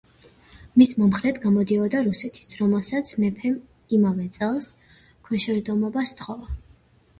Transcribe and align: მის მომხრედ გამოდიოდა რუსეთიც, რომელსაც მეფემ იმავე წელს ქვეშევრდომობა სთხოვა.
მის 0.81 0.93
მომხრედ 1.01 1.37
გამოდიოდა 1.43 2.01
რუსეთიც, 2.07 2.55
რომელსაც 2.63 3.13
მეფემ 3.25 3.61
იმავე 3.99 4.27
წელს 4.41 4.73
ქვეშევრდომობა 5.29 6.09
სთხოვა. 6.17 6.53